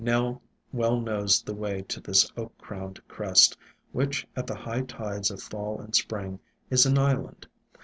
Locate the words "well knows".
0.73-1.43